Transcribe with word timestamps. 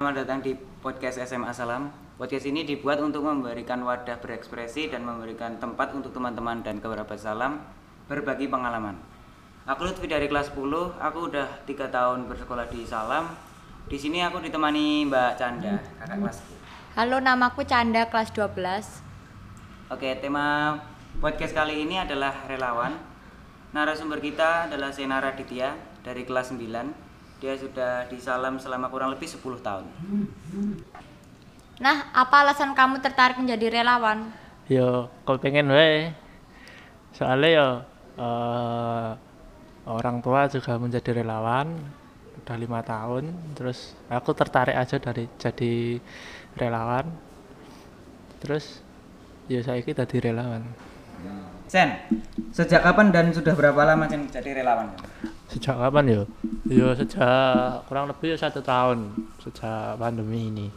Selamat 0.00 0.24
datang 0.24 0.40
di 0.40 0.56
podcast 0.56 1.20
SMA 1.28 1.52
Salam. 1.52 1.92
Podcast 2.16 2.48
ini 2.48 2.64
dibuat 2.64 3.04
untuk 3.04 3.20
memberikan 3.20 3.84
wadah 3.84 4.16
berekspresi 4.16 4.88
dan 4.88 5.04
memberikan 5.04 5.60
tempat 5.60 5.92
untuk 5.92 6.16
teman-teman 6.16 6.64
dan 6.64 6.80
kerabat 6.80 7.20
salam 7.20 7.60
berbagi 8.08 8.48
pengalaman. 8.48 8.96
Aku 9.68 9.84
Lutfi 9.84 10.08
dari 10.08 10.24
kelas 10.24 10.56
10, 10.56 10.96
aku 10.96 11.18
udah 11.28 11.44
tiga 11.68 11.92
tahun 11.92 12.32
bersekolah 12.32 12.72
di 12.72 12.80
Salam. 12.88 13.28
Di 13.92 14.00
sini 14.00 14.24
aku 14.24 14.40
ditemani 14.40 15.04
Mbak 15.04 15.36
Canda, 15.36 15.76
kakak 16.00 16.16
kelasku. 16.16 16.52
Halo, 16.96 17.20
namaku 17.20 17.68
Canda 17.68 18.08
kelas 18.08 18.32
12. 18.32 19.04
Oke, 19.92 20.16
tema 20.16 20.80
podcast 21.20 21.52
kali 21.52 21.84
ini 21.84 22.00
adalah 22.00 22.48
relawan. 22.48 22.96
Narasumber 23.76 24.24
kita 24.24 24.64
adalah 24.64 24.96
Sena 24.96 25.20
Raditya 25.20 25.76
dari 26.00 26.24
kelas 26.24 26.56
9. 26.56 27.09
Dia 27.40 27.56
sudah 27.56 28.04
di 28.06 28.20
Salam 28.20 28.60
selama 28.60 28.92
kurang 28.92 29.16
lebih 29.16 29.24
10 29.24 29.40
tahun. 29.64 29.84
Nah, 31.80 32.12
apa 32.12 32.36
alasan 32.44 32.76
kamu 32.76 33.00
tertarik 33.00 33.40
menjadi 33.40 33.80
relawan? 33.80 34.28
yo 34.70 35.10
kau 35.26 35.34
pengen 35.34 35.66
wae 35.66 36.14
soalnya 37.10 37.48
yo 37.50 37.68
eh, 38.22 39.10
orang 39.90 40.22
tua 40.22 40.46
juga 40.46 40.78
menjadi 40.78 41.10
relawan 41.10 41.74
udah 42.38 42.54
lima 42.56 42.78
tahun 42.86 43.34
terus 43.58 43.98
aku 44.06 44.30
tertarik 44.30 44.78
aja 44.78 45.02
dari 45.02 45.26
jadi 45.42 45.98
relawan 46.54 47.02
terus 48.38 48.78
ya 49.50 49.58
saya 49.66 49.82
kita 49.82 50.06
jadi 50.06 50.30
relawan 50.30 50.62
Sen, 51.70 51.86
sejak 52.50 52.82
kapan 52.82 53.14
dan 53.14 53.30
sudah 53.34 53.54
berapa 53.54 53.78
lama 53.86 54.06
Sen 54.06 54.30
jadi 54.30 54.62
relawan? 54.62 54.90
Sejak 55.50 55.74
kapan 55.76 56.06
yo 56.06 56.22
yo 56.70 56.94
sejak 56.94 57.82
kurang 57.90 58.06
lebih 58.06 58.32
ya 58.32 58.38
satu 58.38 58.62
tahun 58.62 59.10
sejak 59.42 59.98
pandemi 59.98 60.48
ini 60.48 60.68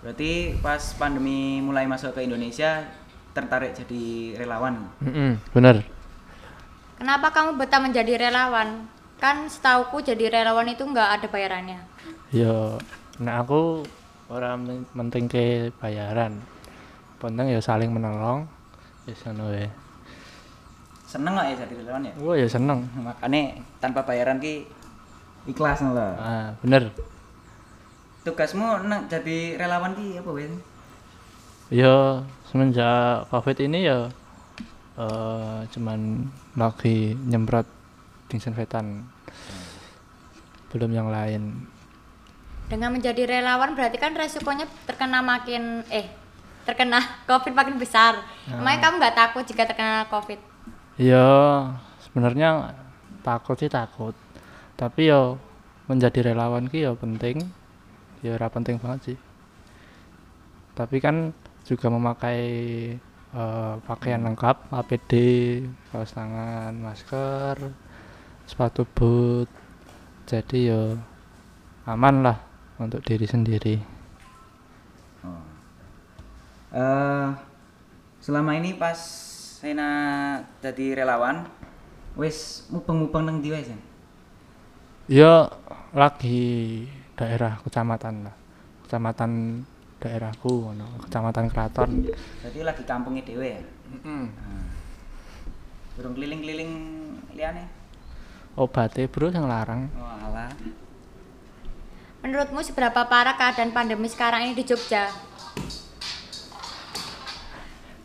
Berarti 0.00 0.56
pas 0.64 0.80
pandemi 0.96 1.60
mulai 1.60 1.84
masuk 1.84 2.16
ke 2.16 2.24
Indonesia 2.24 2.88
tertarik 3.36 3.76
jadi 3.76 4.32
relawan. 4.32 4.88
Mm-mm, 5.04 5.36
bener 5.52 5.84
Kenapa 6.96 7.28
kamu 7.28 7.60
betah 7.60 7.84
menjadi 7.84 8.16
relawan? 8.16 8.88
Kan 9.20 9.44
setauku 9.44 10.00
jadi 10.00 10.32
relawan 10.32 10.72
itu 10.72 10.80
nggak 10.80 11.20
ada 11.20 11.26
bayarannya. 11.28 11.80
yo 12.32 12.80
nah 13.18 13.44
aku 13.44 13.84
orang 14.32 14.86
penting 14.96 15.28
ke 15.28 15.68
bayaran 15.76 16.40
penting 17.20 17.52
ya 17.52 17.60
saling 17.60 17.92
menolong 17.92 18.48
ya 19.04 19.12
sana 19.12 19.52
wae 19.52 19.68
Seneng 21.10 21.34
nggak 21.34 21.46
ya 21.50 21.54
jadi 21.66 21.74
relawan 21.82 22.06
ya? 22.06 22.12
gua 22.14 22.34
ya 22.38 22.46
seneng 22.46 22.86
Makanya 22.94 23.58
tanpa 23.82 24.06
bayaran 24.06 24.38
ki 24.38 24.62
ikhlas 25.44 25.82
loh. 25.82 26.14
ah 26.14 26.54
bener 26.62 26.94
Tugasmu 28.22 28.86
nak 28.86 29.08
jadi 29.08 29.58
relawan 29.58 29.96
ki 29.96 30.22
apa 30.22 30.30
Win? 30.30 30.52
ya 31.66 32.18
semenjak 32.46 33.26
covid 33.26 33.58
ini 33.60 33.86
ya 33.86 34.06
eh 34.94 35.58
cuman 35.70 36.26
lagi 36.54 37.14
nyemprot 37.16 37.62
disinfektan 38.26 39.06
belum 40.68 40.90
yang 40.90 41.08
lain 41.08 41.66
Dengan 42.66 42.90
menjadi 42.90 43.22
relawan 43.24 43.74
berarti 43.74 43.98
kan 43.98 44.14
resikonya 44.14 44.66
terkena 44.82 45.22
makin 45.22 45.82
eh 45.90 46.06
terkena 46.62 47.02
COVID 47.30 47.50
makin 47.50 47.78
besar. 47.78 48.18
Emangnya 48.46 48.78
kamu 48.78 48.94
nggak 49.00 49.16
takut 49.16 49.42
jika 49.42 49.66
terkena 49.66 50.06
COVID? 50.06 50.49
Ya 51.00 51.26
sebenarnya 52.04 52.76
takut 53.24 53.56
sih 53.56 53.72
takut. 53.72 54.12
Tapi 54.76 55.08
ya 55.08 55.32
menjadi 55.88 56.32
relawan 56.32 56.68
ki 56.68 56.84
ya 56.84 56.92
penting. 56.92 57.40
Ya 58.20 58.36
ora 58.36 58.52
penting 58.52 58.76
banget 58.76 59.16
sih. 59.16 59.18
Tapi 60.76 61.00
kan 61.00 61.32
juga 61.64 61.88
memakai 61.88 62.40
eh, 63.32 63.74
pakaian 63.88 64.20
lengkap 64.20 64.68
APD 64.68 65.12
kaos 65.88 66.12
tangan 66.12 66.76
masker 66.76 67.56
sepatu 68.44 68.84
boot. 68.84 69.48
Jadi 70.28 70.68
ya 70.68 71.00
aman 71.88 72.16
lah 72.28 72.38
untuk 72.76 73.00
diri 73.00 73.24
sendiri. 73.24 73.76
Oh. 75.24 75.44
Eh, 76.76 77.28
selama 78.20 78.52
ini 78.56 78.76
pas 78.76 79.29
Sena 79.60 79.92
jadi 80.64 81.04
relawan, 81.04 81.44
wis 82.16 82.64
mupeng-mupeng 82.72 83.28
nang 83.28 83.44
ndi 83.44 83.52
wae 83.52 83.60
Sen? 83.60 83.76
ya 85.04 85.52
lagi 85.92 86.86
daerah 87.12 87.60
kecamatan 87.60 88.24
lah 88.24 88.34
kecamatan 88.88 89.60
daerahku 90.00 90.70
ngono 90.70 91.04
kecamatan 91.04 91.52
Keraton 91.52 92.08
Berarti 92.40 92.60
lagi 92.64 92.82
kampungnya 92.88 93.20
dhewe 93.20 93.58
ya. 93.58 93.62
Burung 95.92 96.14
keliling-keliling 96.16 96.72
liane. 97.36 97.68
obatnya 98.56 99.12
bro 99.12 99.28
yang 99.28 99.44
larang 99.44 99.92
Oh 99.92 100.08
alah. 100.08 100.48
Menurutmu 102.24 102.64
seberapa 102.64 103.04
parah 103.04 103.36
keadaan 103.36 103.76
pandemi 103.76 104.08
sekarang 104.08 104.48
ini 104.48 104.56
di 104.56 104.64
Jogja? 104.64 105.12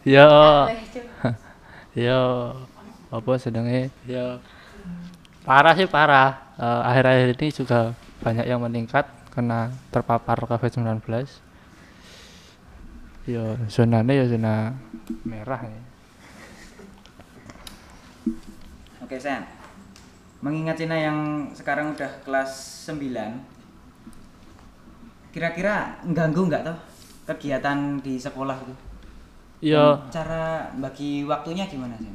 ya 0.03 0.27
ya 1.95 2.51
apa 3.09 3.31
sedangnya 3.39 3.87
ya 4.03 4.37
parah 5.47 5.73
sih 5.73 5.87
parah. 5.87 6.45
Eh, 6.55 6.81
akhir-akhir 6.87 7.35
ini 7.35 7.47
juga 7.51 7.91
banyak 8.23 8.47
yang 8.47 8.63
meningkat 8.63 9.03
karena 9.31 9.67
terpapar 9.91 10.39
COVID-19 10.47 11.03
ya 13.27 13.57
zonanya 13.67 14.13
ya 14.13 14.25
zona 14.29 14.71
merah 15.25 15.61
ya. 15.65 15.81
Oke 19.03 19.19
Sen. 19.19 19.43
Mengingat 20.45 20.77
Cina 20.77 20.93
yang 20.93 21.49
sekarang 21.57 21.97
udah 21.97 22.21
kelas 22.21 22.85
9 22.85 25.33
Kira-kira 25.33 25.99
ganggu 26.15 26.47
nggak 26.47 26.63
toh 26.63 26.77
kegiatan 27.27 27.99
di 27.99 28.21
sekolah 28.21 28.55
gitu? 28.61 28.94
Ya 29.63 29.99
Dan 30.07 30.11
Cara 30.11 30.43
bagi 30.75 31.23
waktunya 31.27 31.65
gimana 31.67 31.95
sih? 31.99 32.11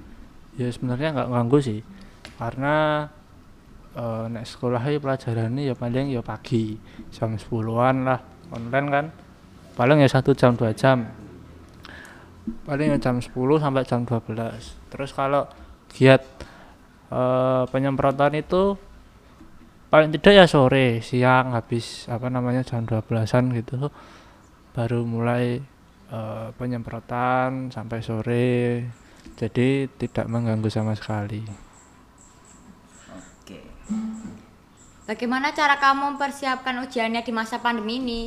ya 0.59 0.69
sebenarnya 0.69 1.15
nggak 1.15 1.31
ganggu 1.31 1.59
sih. 1.63 1.81
Karena 2.37 3.07
eh 3.97 4.25
nek 4.31 4.45
sekolah 4.47 4.83
ini 4.87 4.99
pelajarannya 5.03 5.63
ya 5.71 5.75
paling 5.75 6.15
ya 6.15 6.23
pagi 6.23 6.79
jam 7.11 7.35
10-an 7.39 7.97
lah 8.07 8.21
online 8.53 8.89
kan. 8.91 9.07
Paling 9.79 10.03
ya 10.05 10.09
satu 10.11 10.35
jam 10.37 10.55
dua 10.59 10.75
jam. 10.77 11.07
Paling 12.67 12.97
ya 12.97 12.99
jam 12.99 13.21
10 13.23 13.31
sampai 13.63 13.85
jam 13.87 14.03
12 14.03 14.91
terus 14.91 15.11
kalau 15.15 15.47
giat 15.95 16.23
eh 17.11 17.63
penyemprotan 17.71 18.35
itu 18.35 18.75
paling 19.91 20.11
tidak 20.15 20.33
ya 20.35 20.47
sore 20.47 21.03
siang 21.03 21.55
habis 21.55 22.07
apa 22.07 22.31
namanya 22.31 22.63
jam 22.63 22.87
12-an 22.87 23.55
gitu 23.55 23.91
baru 24.71 25.03
mulai 25.03 25.59
eh, 26.11 26.49
penyemprotan 26.59 27.71
sampai 27.71 27.99
sore 28.03 28.85
jadi 29.39 29.89
tidak 29.97 30.27
mengganggu 30.29 30.69
sama 30.69 30.93
sekali 30.99 31.43
Oke. 33.41 33.65
Bagaimana 35.11 35.51
cara 35.51 35.81
kamu 35.81 36.15
mempersiapkan 36.15 36.77
ujiannya 36.87 37.27
di 37.27 37.33
masa 37.35 37.59
pandemi 37.59 37.99
ini? 37.99 38.23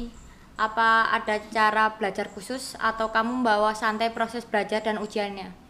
Apa 0.60 1.08
ada 1.16 1.40
cara 1.48 1.96
belajar 1.96 2.28
khusus 2.28 2.76
atau 2.76 3.08
kamu 3.08 3.40
membawa 3.40 3.72
santai 3.72 4.12
proses 4.12 4.44
belajar 4.44 4.84
dan 4.84 5.00
ujiannya? 5.00 5.64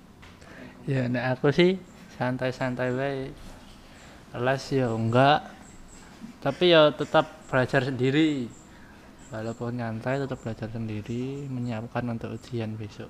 ya 0.83 1.07
nek 1.07 1.39
aku 1.39 1.47
sih 1.55 1.79
santai-santai 2.19 2.91
wae 2.91 3.31
kelas 4.35 4.63
ya 4.75 4.91
enggak 4.91 5.47
tapi 6.43 6.75
ya 6.75 6.91
tetap 6.91 7.31
belajar 7.47 7.87
sendiri 7.87 8.51
walaupun 9.33 9.73
nyantai 9.73 10.21
tetap 10.21 10.37
belajar 10.39 10.69
sendiri 10.69 11.49
menyiapkan 11.49 12.05
untuk 12.05 12.37
ujian 12.37 12.77
besok 12.77 13.09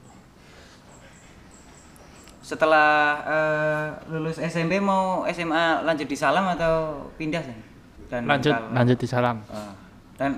Setelah 2.39 2.91
eh, 3.23 3.85
lulus 4.09 4.35
SMP 4.37 4.75
mau 4.77 5.23
SMA 5.25 5.79
lanjut 5.81 6.03
di 6.03 6.15
Salam 6.15 6.43
atau 6.49 7.07
pindah 7.15 7.39
Sen? 7.39 7.55
Dan 8.07 8.27
lanjut 8.27 8.51
kalau- 8.51 8.71
lanjut 8.71 8.97
di 8.99 9.07
salam 9.07 9.37
Eh, 9.47 9.73
dan 10.15 10.31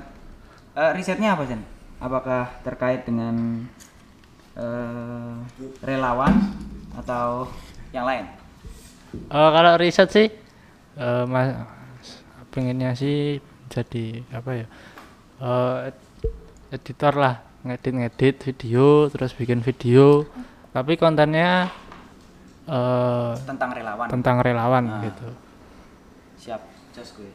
eh, 0.73 0.91
risetnya 0.93 1.33
apa 1.33 1.45
Sen? 1.45 1.61
Apakah 1.97 2.49
terkait 2.61 3.05
dengan 3.05 3.65
eh, 4.53 5.33
relawan 5.81 6.33
atau 6.95 7.49
yang 7.89 8.05
lain? 8.05 8.25
Eh, 9.15 9.49
kalau 9.51 9.73
riset 9.75 10.09
sih 10.09 10.27
eh 10.95 11.23
mas 11.25 11.51
pengennya 12.49 12.93
sih 12.93 13.41
jadi 13.67 14.23
apa 14.31 14.51
ya 14.55 14.65
eh, 15.37 15.77
ed- 15.87 16.03
editor 16.71 17.13
lah 17.13 17.35
ngedit 17.61 17.93
ngedit 17.93 18.35
video 18.43 18.85
terus 19.07 19.31
bikin 19.31 19.59
video 19.59 20.23
tapi 20.69 20.95
kontennya 20.95 21.71
eh 22.65 23.31
Tentang 23.41 23.71
relawan. 23.71 24.07
tentang 24.07 24.35
relawan 24.39 24.83
Ah. 24.85 25.01
gitu 25.01 25.27
Siap, 26.35 26.61
jos 26.91 27.09
gue. 27.15 27.31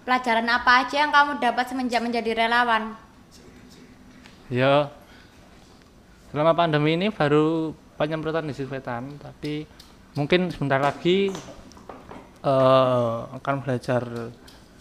Pelajaran 0.00 0.48
apa 0.48 0.82
aja 0.82 0.96
yang 0.98 1.10
kamu 1.10 1.38
dapat 1.38 1.64
semenjak 1.66 2.00
menjadi 2.00 2.34
relawan? 2.36 2.96
Ya 4.48 4.90
selama 6.30 6.54
pandemi 6.54 6.94
ini 6.94 7.10
baru 7.10 7.70
penyemprotan 7.94 8.46
disinfektan, 8.46 9.18
tapi 9.18 9.66
mungkin 10.12 10.48
sebentar 10.48 10.78
lagi 10.78 11.30
eh, 12.44 13.18
akan 13.36 13.56
belajar 13.64 14.02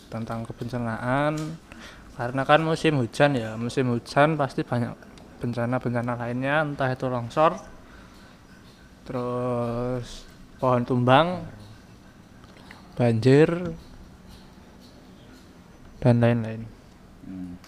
tentang 0.09 0.43
kebencanaan 0.47 1.37
karena 2.19 2.41
kan 2.43 2.59
musim 2.59 2.99
hujan 2.99 3.37
ya 3.37 3.55
musim 3.55 3.95
hujan 3.95 4.35
pasti 4.35 4.65
banyak 4.65 4.91
bencana-bencana 5.39 6.19
lainnya 6.19 6.67
entah 6.67 6.91
itu 6.91 7.07
longsor 7.07 7.55
terus 9.07 10.27
pohon 10.59 10.83
tumbang 10.83 11.47
banjir 12.99 13.47
dan 16.03 16.19
lain-lain 16.19 16.79
Hmm. 17.29 17.61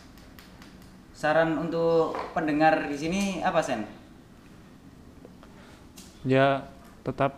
Saran 1.14 1.54
untuk 1.54 2.18
pendengar 2.34 2.90
di 2.90 2.98
sini 2.98 3.22
apa 3.46 3.62
Sen? 3.62 3.86
ya 6.26 6.66
tetap 7.06 7.38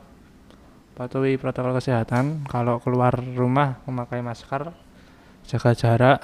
patuhi 0.93 1.41
protokol 1.41 1.73
kesehatan 1.77 2.45
kalau 2.45 2.77
keluar 2.77 3.17
rumah 3.17 3.81
memakai 3.89 4.21
masker 4.21 4.69
jaga 5.43 5.71
jarak 5.73 6.19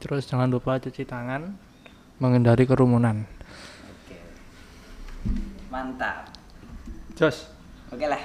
terus 0.00 0.24
jangan 0.24 0.48
lupa 0.48 0.80
cuci 0.80 1.04
tangan 1.04 1.52
menghindari 2.18 2.64
kerumunan 2.64 3.28
Oke. 3.92 4.16
Mantap. 5.68 6.32
jos 7.14 7.52
Oke 7.88 8.04
lah. 8.04 8.20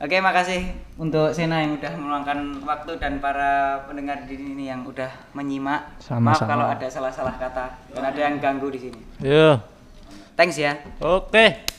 Oke, 0.00 0.16
makasih 0.18 0.74
untuk 0.96 1.30
Sena 1.36 1.60
yang 1.60 1.76
udah 1.76 1.92
meluangkan 1.96 2.60
waktu 2.64 2.96
dan 2.96 3.20
para 3.20 3.84
pendengar 3.84 4.24
di 4.24 4.36
sini 4.36 4.68
yang 4.68 4.80
udah 4.80 5.08
menyimak. 5.36 5.96
Maaf 6.00 6.40
Sama-sama. 6.40 6.48
kalau 6.48 6.66
ada 6.72 6.86
salah-salah 6.88 7.36
kata 7.36 7.66
dan 7.92 8.02
ada 8.08 8.16
yang 8.20 8.36
ganggu 8.40 8.72
di 8.72 8.80
sini. 8.88 9.00
yo 9.20 9.60
Thanks 10.34 10.56
ya. 10.58 10.74
oke 10.98 11.73